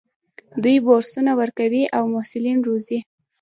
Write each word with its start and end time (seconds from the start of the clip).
دوی 0.63 0.77
بورسونه 0.85 1.31
ورکوي 1.39 1.83
او 1.97 2.03
محصلین 2.13 2.57
روزي. 2.67 2.99